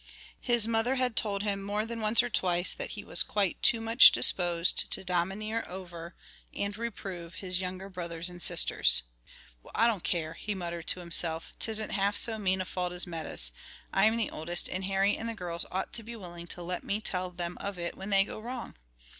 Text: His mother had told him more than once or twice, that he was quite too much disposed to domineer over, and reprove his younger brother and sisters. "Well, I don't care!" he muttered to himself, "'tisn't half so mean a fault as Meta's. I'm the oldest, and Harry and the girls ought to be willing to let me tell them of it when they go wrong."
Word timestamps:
His 0.41 0.67
mother 0.67 0.95
had 0.95 1.15
told 1.15 1.43
him 1.43 1.61
more 1.61 1.85
than 1.85 1.99
once 2.01 2.23
or 2.23 2.29
twice, 2.31 2.73
that 2.73 2.93
he 2.97 3.03
was 3.03 3.21
quite 3.21 3.61
too 3.61 3.79
much 3.79 4.11
disposed 4.11 4.89
to 4.89 5.03
domineer 5.03 5.63
over, 5.69 6.15
and 6.55 6.75
reprove 6.75 7.35
his 7.35 7.61
younger 7.61 7.87
brother 7.87 8.23
and 8.27 8.41
sisters. 8.41 9.03
"Well, 9.61 9.71
I 9.75 9.85
don't 9.85 10.03
care!" 10.03 10.33
he 10.33 10.55
muttered 10.55 10.87
to 10.87 11.01
himself, 11.01 11.53
"'tisn't 11.59 11.91
half 11.91 12.17
so 12.17 12.39
mean 12.39 12.61
a 12.61 12.65
fault 12.65 12.93
as 12.93 13.05
Meta's. 13.05 13.51
I'm 13.93 14.17
the 14.17 14.31
oldest, 14.31 14.67
and 14.67 14.85
Harry 14.85 15.15
and 15.15 15.29
the 15.29 15.35
girls 15.35 15.67
ought 15.71 15.93
to 15.93 16.01
be 16.01 16.15
willing 16.15 16.47
to 16.47 16.63
let 16.63 16.83
me 16.83 16.99
tell 16.99 17.29
them 17.29 17.55
of 17.59 17.77
it 17.77 17.95
when 17.95 18.09
they 18.09 18.23
go 18.23 18.39
wrong." 18.39 18.73